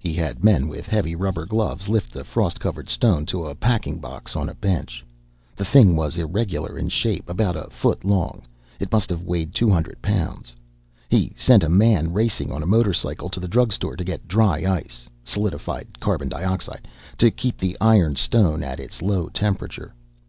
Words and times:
He 0.00 0.14
had 0.14 0.42
men 0.42 0.66
with 0.66 0.88
heavy 0.88 1.14
rubber 1.14 1.46
gloves 1.46 1.88
lift 1.88 2.12
the 2.12 2.24
frost 2.24 2.58
covered 2.58 2.88
stone 2.88 3.24
to 3.26 3.44
a 3.44 3.54
packing 3.54 4.00
box 4.00 4.34
on 4.34 4.48
a 4.48 4.54
bench. 4.54 5.04
The 5.54 5.64
thing 5.64 5.94
was 5.94 6.16
irregular 6.18 6.76
in 6.76 6.88
shape, 6.88 7.28
about 7.28 7.54
a 7.56 7.70
foot 7.70 8.04
long; 8.04 8.42
it 8.80 8.90
must 8.90 9.08
have 9.10 9.22
weighed 9.22 9.54
two 9.54 9.70
hundred 9.70 10.02
pounds. 10.02 10.56
He 11.08 11.32
sent 11.36 11.62
a 11.62 11.68
man 11.68 12.12
racing 12.12 12.50
on 12.50 12.64
a 12.64 12.66
motorcycle 12.66 13.28
to 13.28 13.38
the 13.38 13.46
drug 13.46 13.72
store 13.72 13.94
to 13.94 14.02
get 14.02 14.26
dry 14.26 14.64
ice 14.66 15.08
(solidified 15.22 16.00
carbon 16.00 16.28
dioxide) 16.28 16.88
to 17.18 17.30
keep 17.30 17.56
the 17.56 17.76
iron 17.80 18.16
stone 18.16 18.64
at 18.64 18.80
its 18.80 19.02
low 19.02 19.28
temperature. 19.28 19.94